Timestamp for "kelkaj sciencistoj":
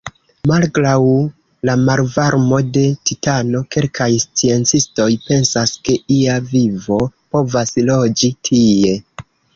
3.75-5.09